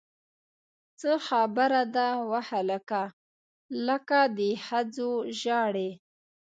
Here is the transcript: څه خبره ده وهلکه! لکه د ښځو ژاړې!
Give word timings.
څه 0.99 1.11
خبره 1.27 1.83
ده 1.95 2.07
وهلکه! 2.31 3.03
لکه 3.87 4.19
د 4.37 4.39
ښځو 4.65 5.11
ژاړې! 5.41 5.89